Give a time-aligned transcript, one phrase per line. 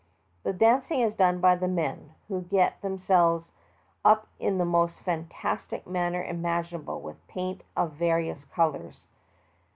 [0.41, 3.51] The dancing is done by the men, who get them selves
[4.03, 9.05] up in the most fantastic manner imaginable with paint of various colors.